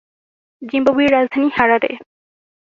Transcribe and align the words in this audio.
জিম্বাবুয়ের 0.61 1.13
রাজধানী 1.13 1.49
হারারে। 1.57 1.91